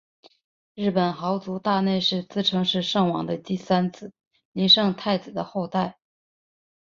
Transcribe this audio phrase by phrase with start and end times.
[0.73, 4.11] 日本豪族大内氏自称是圣王的第三子
[4.51, 5.99] 琳圣太子的后代。